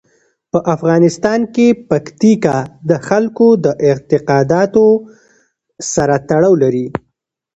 [0.51, 2.57] په افغانستان کې پکتیکا
[2.89, 4.85] د خلکو د اعتقاداتو
[5.93, 6.87] سره تړاو لري.